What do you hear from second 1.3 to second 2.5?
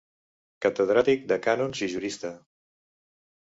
de cànons i jurista.